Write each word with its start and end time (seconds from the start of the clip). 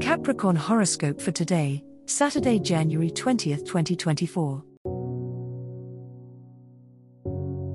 Capricorn 0.00 0.56
horoscope 0.56 1.22
for 1.22 1.30
today, 1.30 1.82
Saturday, 2.04 2.58
January 2.58 3.10
20th, 3.10 3.64
2024. 3.64 4.62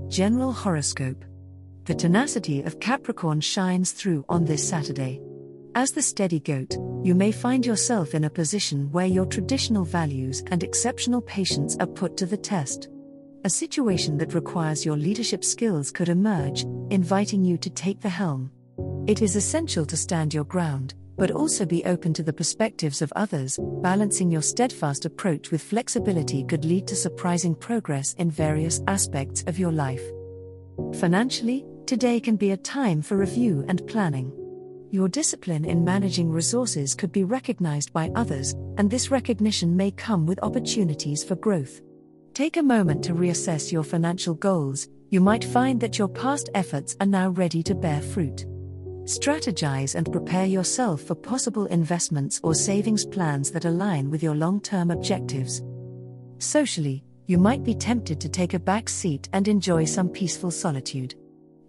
General 0.08 0.52
horoscope. 0.52 1.26
The 1.86 1.96
tenacity 1.96 2.62
of 2.62 2.80
Capricorn 2.80 3.42
shines 3.42 3.92
through 3.92 4.24
on 4.30 4.46
this 4.46 4.68
Saturday. 4.68 5.20
As 5.74 5.94
the 5.94 6.04
steady 6.04 6.40
goat, 6.40 6.76
you 7.04 7.16
may 7.16 7.32
find 7.32 7.66
yourself 7.66 8.14
in 8.14 8.26
a 8.26 8.30
position 8.30 8.92
where 8.92 9.08
your 9.08 9.26
traditional 9.26 9.84
values 9.84 10.44
and 10.52 10.62
exceptional 10.62 11.22
patience 11.22 11.76
are 11.80 11.88
put 11.88 12.18
to 12.18 12.28
the 12.28 12.38
test. 12.38 12.88
A 13.46 13.50
situation 13.50 14.20
that 14.20 14.36
requires 14.36 14.86
your 14.86 14.96
leadership 14.96 15.44
skills 15.44 15.90
could 15.90 16.10
emerge, 16.10 16.66
inviting 16.92 17.44
you 17.44 17.58
to 17.58 17.70
take 17.72 18.00
the 18.00 18.10
helm. 18.10 18.52
It 19.08 19.24
is 19.24 19.36
essential 19.36 19.88
to 19.88 19.98
stand 19.98 20.36
your 20.36 20.44
ground, 20.44 20.94
but 21.22 21.30
also 21.30 21.68
be 21.68 21.86
open 21.86 22.16
to 22.16 22.24
the 22.24 22.34
perspectives 22.34 23.00
of 23.00 23.14
others. 23.16 23.60
Balancing 23.84 24.32
your 24.32 24.41
steadfast 24.41 25.05
approach 25.05 25.52
with 25.52 25.62
flexibility 25.62 26.44
could 26.44 26.66
lead 26.66 26.88
to 26.88 26.96
surprising 26.96 27.54
progress 27.54 28.16
in 28.16 28.32
various 28.32 28.82
aspects 28.88 29.44
of 29.46 29.60
your 29.60 29.72
life. 29.72 30.02
Financially, 30.96 31.63
today 31.86 32.20
can 32.20 32.38
be 32.38 32.50
a 32.50 32.58
time 32.58 33.04
for 33.04 33.18
review 33.18 33.63
and 33.68 33.86
planning. 33.86 34.34
Your 34.90 35.08
discipline 35.08 35.63
in 35.63 35.86
managing 35.86 36.32
resources 36.32 36.96
could 36.96 37.12
be 37.12 37.24
recognized 37.24 37.94
by 37.94 38.10
others, 38.16 38.56
and 38.80 38.90
this 38.90 39.12
recognition 39.12 39.78
may 39.78 39.91
come 39.91 40.26
with 40.26 40.41
opportunities 40.41 41.24
for 41.24 41.35
growth. 41.35 41.82
Take 42.34 42.58
a 42.58 42.63
moment 42.63 43.04
to 43.04 43.13
reassess 43.13 43.72
your 43.72 43.84
financial 43.84 44.34
goals, 44.34 44.88
you 45.12 45.22
might 45.22 45.44
find 45.44 45.80
that 45.82 46.00
your 46.00 46.08
past 46.08 46.50
efforts 46.56 46.96
are 47.00 47.06
now 47.06 47.30
ready 47.30 47.62
to 47.62 47.76
bear 47.76 48.02
fruit. 48.02 48.48
Strategize 49.12 49.95
and 49.95 50.09
prepare 50.09 50.45
yourself 50.45 51.01
for 51.01 51.15
possible 51.15 51.65
investments 51.65 52.40
or 52.43 52.55
savings 52.55 53.05
plans 53.05 53.51
that 53.51 53.65
align 53.65 54.09
with 54.09 54.23
your 54.23 54.35
long 54.35 54.62
term 54.62 54.90
objectives. 54.90 55.62
Socially, 56.37 57.04
you 57.27 57.37
might 57.37 57.62
be 57.62 57.76
tempted 57.76 58.21
to 58.21 58.29
take 58.29 58.54
a 58.54 58.59
back 58.59 58.87
seat 58.87 59.27
and 59.34 59.49
enjoy 59.49 59.84
some 59.84 60.07
peaceful 60.07 60.49
solitude. 60.49 61.15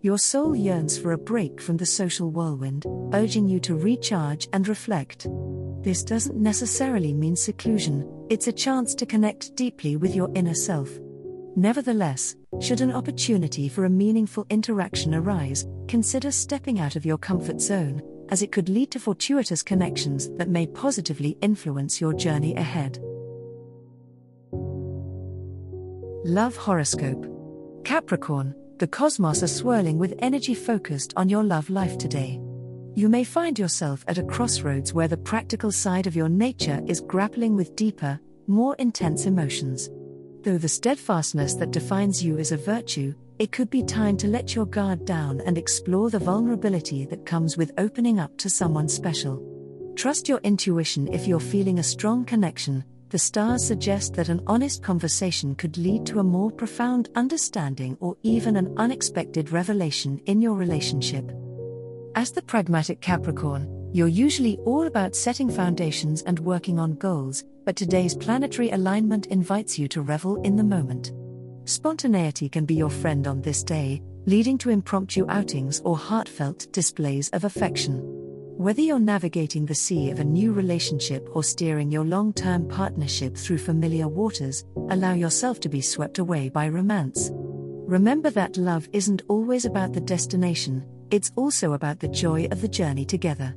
Your 0.03 0.19
soul 0.19 0.55
yearns 0.55 0.97
for 0.97 1.15
a 1.15 1.19
break 1.19 1.61
from 1.61 1.77
the 1.77 1.85
social 1.85 2.31
whirlwind, 2.31 2.87
urging 3.13 3.49
you 3.49 3.59
to 3.61 3.75
recharge 3.75 4.49
and 4.53 4.69
reflect. 4.69 5.27
This 5.83 6.05
doesn't 6.05 6.37
necessarily 6.37 7.13
mean 7.13 7.35
seclusion, 7.35 8.09
it's 8.31 8.47
a 8.47 8.53
chance 8.53 8.95
to 8.95 9.05
connect 9.05 9.57
deeply 9.57 9.97
with 9.97 10.15
your 10.15 10.31
inner 10.37 10.55
self. 10.55 10.89
Nevertheless, 11.57 12.35
should 12.61 12.81
an 12.81 12.93
opportunity 12.93 13.69
for 13.69 13.85
a 13.85 13.91
meaningful 13.91 14.47
interaction 14.49 15.15
arise, 15.15 15.67
consider 15.87 16.31
stepping 16.31 16.81
out 16.81 16.97
of 16.97 17.05
your 17.05 17.19
comfort 17.19 17.61
zone, 17.61 18.01
as 18.31 18.41
it 18.41 18.53
could 18.53 18.71
lead 18.71 18.91
to 18.93 18.99
fortuitous 18.99 19.63
connections 19.63 20.31
that 20.37 20.49
may 20.49 20.67
positively 20.67 21.37
influence 21.43 22.01
your 22.01 22.15
journey 22.15 22.55
ahead. 22.55 22.99
Love 26.25 26.57
Horoscope 26.57 27.27
Capricorn, 27.85 28.55
the 28.79 28.87
cosmos 28.87 29.43
are 29.43 29.49
swirling 29.49 29.99
with 29.99 30.15
energy 30.21 30.55
focused 30.55 31.13
on 31.17 31.29
your 31.29 31.45
love 31.45 31.69
life 31.69 31.99
today. 31.99 32.41
You 32.95 33.09
may 33.09 33.25
find 33.25 33.59
yourself 33.59 34.05
at 34.09 34.19
a 34.19 34.25
crossroads 34.25 34.95
where 34.95 35.09
the 35.09 35.17
practical 35.17 35.73
side 35.73 36.07
of 36.07 36.17
your 36.17 36.29
nature 36.29 36.81
is 36.87 37.01
grappling 37.01 37.57
with 37.57 37.77
deeper, 37.77 38.19
more 38.47 38.75
intense 38.77 39.27
emotions. 39.27 39.91
Though 40.43 40.59
the 40.59 40.69
steadfastness 40.69 41.55
that 41.55 41.71
defines 41.71 42.23
you 42.23 42.37
is 42.37 42.51
a 42.51 42.57
virtue, 42.57 43.15
it 43.39 43.53
could 43.53 43.71
be 43.71 43.85
time 43.85 44.17
to 44.17 44.27
let 44.27 44.57
your 44.57 44.67
guard 44.67 45.05
down 45.05 45.41
and 45.47 45.57
explore 45.57 46.11
the 46.11 46.19
vulnerability 46.19 47.05
that 47.07 47.25
comes 47.25 47.57
with 47.57 47.71
opening 47.79 48.19
up 48.19 48.37
to 48.39 48.51
someone 48.51 48.89
special. 48.89 49.41
Trust 49.95 50.29
your 50.29 50.39
intuition 50.39 51.07
if 51.13 51.29
you're 51.29 51.39
feeling 51.39 51.79
a 51.79 51.85
strong 51.85 52.25
connection. 52.25 52.85
The 53.11 53.21
stars 53.21 53.65
suggest 53.65 54.15
that 54.15 54.31
an 54.31 54.43
honest 54.49 54.83
conversation 54.83 55.55
could 55.55 55.79
lead 55.79 56.07
to 56.07 56.19
a 56.19 56.25
more 56.25 56.51
profound 56.51 57.09
understanding 57.15 57.97
or 58.01 58.17
even 58.25 58.57
an 58.57 58.75
unexpected 58.79 59.53
revelation 59.53 60.21
in 60.27 60.43
your 60.43 60.55
relationship. 60.55 61.31
As 62.17 62.33
the 62.33 62.43
pragmatic 62.43 63.01
Capricorn, 63.01 63.69
you're 63.93 64.09
usually 64.09 64.57
all 64.65 64.87
about 64.87 65.15
setting 65.15 65.51
foundations 65.51 66.23
and 66.23 66.39
working 66.39 66.79
on 66.79 66.95
goals, 66.95 67.45
but 67.67 67.77
today's 67.77 68.17
planetary 68.17 68.71
alignment 68.71 69.27
invites 69.27 69.79
you 69.79 69.87
to 69.89 70.01
revel 70.01 70.41
in 70.43 70.57
the 70.57 70.65
moment. 70.65 71.13
Spontaneity 71.65 72.49
can 72.49 72.65
be 72.65 72.75
your 72.75 72.89
friend 72.91 73.27
on 73.27 73.43
this 73.43 73.63
day, 73.63 74.03
leading 74.25 74.57
to 74.59 74.71
impromptu 74.71 75.27
outings 75.29 75.83
or 75.85 75.97
heartfelt 75.97 76.73
displays 76.73 77.29
of 77.31 77.45
affection. 77.45 78.01
Whether 78.57 78.81
you're 78.81 78.99
navigating 78.99 79.67
the 79.67 79.75
sea 79.75 80.11
of 80.11 80.21
a 80.21 80.25
new 80.25 80.53
relationship 80.53 81.29
or 81.33 81.45
steering 81.45 81.91
your 81.91 82.05
long 82.05 82.33
term 82.33 82.67
partnership 82.69 83.37
through 83.37 83.59
familiar 83.59 84.09
waters, 84.09 84.65
allow 84.89 85.13
yourself 85.13 85.61
to 85.61 85.69
be 85.69 85.83
swept 85.83 86.19
away 86.19 86.49
by 86.49 86.69
romance. 86.69 87.31
Remember 87.33 88.31
that 88.31 88.57
love 88.57 88.89
isn't 88.93 89.23
always 89.29 89.67
about 89.67 89.93
the 89.93 90.01
destination, 90.01 90.87
it's 91.11 91.31
also 91.37 91.75
about 91.75 92.01
the 92.01 92.09
joy 92.09 92.47
of 92.51 92.63
the 92.63 92.69
journey 92.69 93.05
together. 93.05 93.55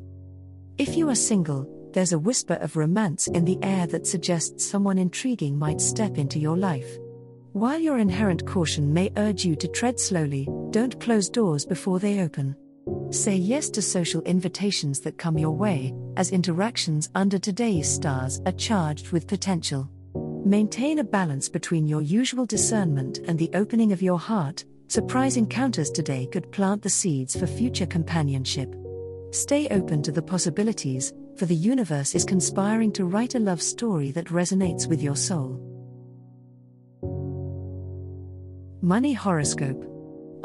If 0.78 0.98
you 0.98 1.08
are 1.08 1.16
single, 1.16 1.66
there's 1.94 2.12
a 2.12 2.20
whisper 2.20 2.56
of 2.56 2.76
romance 2.76 3.28
in 3.28 3.46
the 3.46 3.58
air 3.64 3.88
that 3.88 4.06
suggests 4.06 4.66
someone 4.66 4.98
intriguing 4.98 5.58
might 5.58 5.80
step 5.80 6.18
into 6.18 6.38
your 6.38 6.58
life. 6.58 6.98
While 7.54 7.80
your 7.80 7.98
inherent 7.98 8.46
caution 8.46 8.94
may 8.94 9.10
urge 9.16 9.46
you 9.46 9.56
to 9.56 9.70
tread 9.70 10.02
slowly, 10.02 10.50
don't 10.72 11.00
close 11.00 11.30
doors 11.30 11.66
before 11.66 12.00
they 12.00 12.20
open. 12.20 12.58
Say 13.10 13.38
yes 13.38 13.70
to 13.70 13.82
social 13.82 14.22
invitations 14.24 15.00
that 15.00 15.18
come 15.18 15.38
your 15.38 15.56
way, 15.56 15.94
as 16.18 16.32
interactions 16.32 17.10
under 17.16 17.40
today's 17.40 17.90
stars 17.90 18.42
are 18.46 18.52
charged 18.52 19.14
with 19.14 19.28
potential. 19.28 19.90
Maintain 20.46 21.00
a 21.00 21.06
balance 21.06 21.48
between 21.48 21.88
your 21.88 22.02
usual 22.02 22.46
discernment 22.46 23.20
and 23.30 23.40
the 23.40 23.50
opening 23.54 23.94
of 23.94 24.02
your 24.02 24.20
heart. 24.20 24.66
Surprise 24.90 25.38
encounters 25.38 25.90
today 25.90 26.28
could 26.28 26.52
plant 26.52 26.82
the 26.82 26.90
seeds 26.90 27.34
for 27.34 27.48
future 27.48 27.86
companionship. 27.86 28.76
Stay 29.36 29.68
open 29.68 30.02
to 30.02 30.14
the 30.14 30.22
possibilities, 30.22 31.12
for 31.36 31.46
the 31.46 31.54
universe 31.54 32.16
is 32.16 32.24
conspiring 32.24 32.90
to 32.94 33.04
write 33.04 33.36
a 33.36 33.40
love 33.40 33.62
story 33.62 34.10
that 34.12 34.28
resonates 34.28 34.88
with 34.88 35.04
your 35.04 35.18
soul. 35.18 35.60
Money 38.82 39.12
Horoscope 39.12 39.84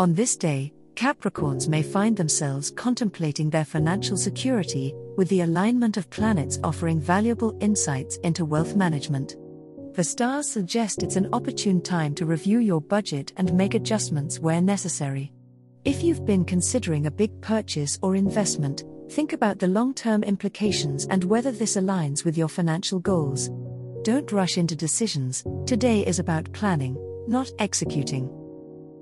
On 0.00 0.12
this 0.12 0.36
day, 0.36 0.72
Capricorns 0.96 1.68
may 1.68 1.84
find 1.84 2.16
themselves 2.16 2.72
contemplating 2.72 3.48
their 3.48 3.64
financial 3.64 4.16
security, 4.16 4.92
with 5.16 5.28
the 5.28 5.42
alignment 5.42 5.96
of 5.96 6.10
planets 6.10 6.58
offering 6.64 6.98
valuable 6.98 7.56
insights 7.60 8.16
into 8.24 8.44
wealth 8.44 8.74
management. 8.74 9.36
The 9.94 10.02
stars 10.02 10.48
suggest 10.48 11.04
it's 11.04 11.14
an 11.14 11.32
opportune 11.32 11.80
time 11.80 12.12
to 12.16 12.26
review 12.26 12.58
your 12.58 12.80
budget 12.80 13.32
and 13.36 13.54
make 13.54 13.74
adjustments 13.74 14.40
where 14.40 14.60
necessary. 14.60 15.30
If 15.82 16.02
you've 16.02 16.26
been 16.26 16.44
considering 16.44 17.06
a 17.06 17.10
big 17.10 17.40
purchase 17.40 17.98
or 18.02 18.14
investment, 18.14 18.84
think 19.08 19.32
about 19.32 19.58
the 19.58 19.66
long 19.66 19.94
term 19.94 20.22
implications 20.22 21.06
and 21.06 21.24
whether 21.24 21.50
this 21.50 21.76
aligns 21.76 22.22
with 22.22 22.36
your 22.36 22.48
financial 22.48 22.98
goals. 22.98 23.48
Don't 24.02 24.30
rush 24.30 24.58
into 24.58 24.76
decisions, 24.76 25.42
today 25.64 26.06
is 26.06 26.18
about 26.18 26.52
planning, 26.52 26.98
not 27.26 27.50
executing. 27.58 28.28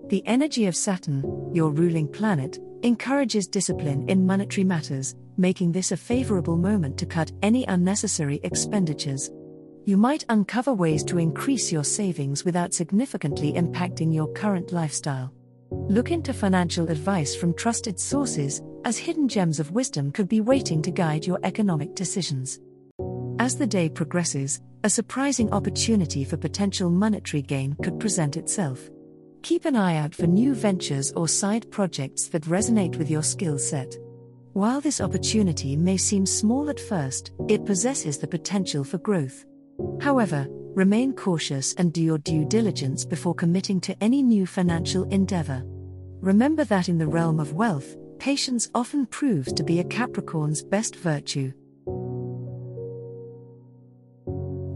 The 0.07 0.25
energy 0.25 0.67
of 0.67 0.77
Saturn, 0.77 1.51
your 1.53 1.71
ruling 1.73 2.07
planet, 2.07 2.61
encourages 2.85 3.49
discipline 3.49 4.09
in 4.09 4.25
monetary 4.25 4.63
matters, 4.63 5.17
making 5.37 5.73
this 5.73 5.91
a 5.91 5.97
favorable 5.97 6.57
moment 6.57 6.97
to 6.99 7.07
cut 7.07 7.33
any 7.43 7.65
unnecessary 7.65 8.39
expenditures. 8.45 9.33
You 9.85 9.97
might 9.97 10.25
uncover 10.29 10.73
ways 10.73 11.03
to 11.05 11.19
increase 11.19 11.73
your 11.73 11.85
savings 11.85 12.45
without 12.45 12.73
significantly 12.73 13.55
impacting 13.55 14.15
your 14.15 14.33
current 14.33 14.71
lifestyle. 14.71 15.33
Look 15.71 16.11
into 16.11 16.33
financial 16.33 16.91
advice 16.91 17.37
from 17.37 17.55
trusted 17.55 18.01
sources, 18.01 18.63
as 18.85 18.97
hidden 18.97 19.29
gems 19.29 19.61
of 19.61 19.73
wisdom 19.73 20.11
could 20.13 20.29
be 20.29 20.41
waiting 20.41 20.81
to 20.83 20.91
guide 20.91 21.27
your 21.27 21.39
economic 21.43 21.95
decisions. 21.95 22.59
As 23.39 23.57
the 23.57 23.67
day 23.67 23.89
progresses, 23.89 24.61
a 24.85 24.91
surprising 24.91 25.53
opportunity 25.53 26.25
for 26.25 26.37
potential 26.37 26.89
monetary 26.89 27.43
gain 27.43 27.77
could 27.83 28.01
present 28.01 28.37
itself. 28.37 28.89
Keep 29.43 29.67
an 29.67 29.77
eye 29.77 29.97
out 29.97 30.15
for 30.15 30.27
new 30.27 30.55
ventures 30.55 31.13
or 31.13 31.29
side 31.29 31.71
projects 31.71 32.29
that 32.29 32.45
resonate 32.45 32.97
with 32.97 33.11
your 33.11 33.23
skill 33.23 33.59
set. 33.59 33.95
While 34.55 34.81
this 34.81 35.01
opportunity 35.01 35.77
may 35.77 35.97
seem 35.97 36.27
small 36.27 36.71
at 36.71 36.81
first, 36.81 37.33
it 37.49 37.67
possesses 37.67 38.19
the 38.19 38.27
potential 38.27 38.85
for 38.85 38.99
growth. 38.99 39.45
However, 40.01 40.49
remain 40.75 41.13
cautious 41.13 41.75
and 41.75 41.93
do 41.93 42.03
your 42.03 42.19
due 42.19 42.45
diligence 42.45 43.05
before 43.05 43.35
committing 43.35 43.81
to 43.83 43.97
any 44.03 44.23
new 44.23 44.47
financial 44.47 45.05
endeavor. 45.05 45.63
Remember 46.21 46.65
that 46.65 46.89
in 46.89 46.99
the 46.99 47.07
realm 47.07 47.41
of 47.41 47.55
wealth, 47.55 47.97
patience 48.19 48.69
often 48.75 49.07
proves 49.07 49.53
to 49.53 49.63
be 49.63 49.81
a 49.81 49.85
Capricorn's 49.85 50.63
best 50.63 50.97
virtue. 50.97 51.53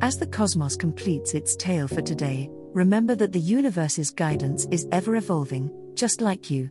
As 0.00 0.18
the 0.18 0.26
cosmos 0.26 0.76
completes 0.76 1.34
its 1.34 1.54
tale 1.56 1.86
for 1.86 2.02
today, 2.02 2.48
remember 2.72 3.14
that 3.14 3.32
the 3.32 3.40
universe's 3.40 4.10
guidance 4.10 4.66
is 4.70 4.88
ever 4.90 5.16
evolving, 5.16 5.70
just 5.94 6.20
like 6.20 6.50
you. 6.50 6.70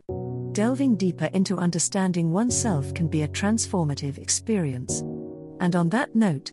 Delving 0.52 0.96
deeper 0.96 1.30
into 1.32 1.56
understanding 1.56 2.30
oneself 2.30 2.92
can 2.92 3.08
be 3.08 3.22
a 3.22 3.28
transformative 3.28 4.18
experience. 4.18 5.00
And 5.60 5.74
on 5.74 5.88
that 5.90 6.14
note, 6.14 6.52